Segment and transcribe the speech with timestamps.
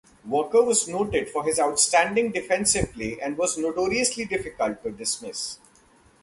[0.25, 5.59] Walker was noted for his outstanding defensive play and was notoriously difficult to dismiss.